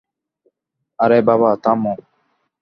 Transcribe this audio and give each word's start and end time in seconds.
আরে, 0.99 1.17
বাবা---- 1.27 1.59
থামো। 1.63 1.93